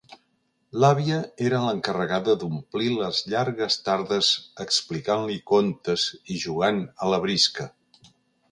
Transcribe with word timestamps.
L'àvia 0.83 1.17
era 1.49 1.59
l'encarregada 1.65 2.33
d'omplir 2.43 2.87
les 3.01 3.19
llargues 3.33 3.77
tardes 3.89 4.31
explicant-li 4.67 5.37
contes 5.53 6.07
i 6.37 6.39
jugant 6.47 6.81
a 7.09 7.15
la 7.15 7.21
brisca. 7.27 7.69